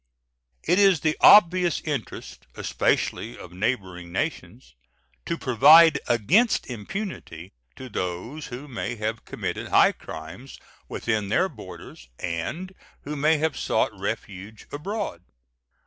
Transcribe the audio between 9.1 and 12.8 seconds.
committed high crimes within their borders and